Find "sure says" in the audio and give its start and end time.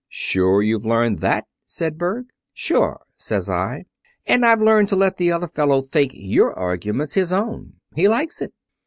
2.55-3.51